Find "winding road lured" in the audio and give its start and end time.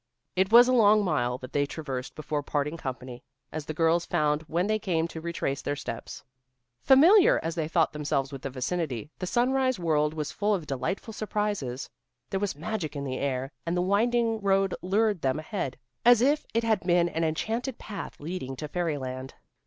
13.83-15.21